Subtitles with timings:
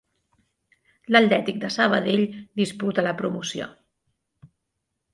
[1.15, 2.25] L'Atlètic de Sabadell
[2.63, 3.73] disputa la promoció.